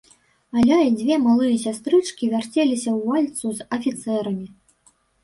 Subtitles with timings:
[0.59, 4.47] Аля і дзве малыя сястрычкі вярцеліся ў вальцу з афіцэрамі.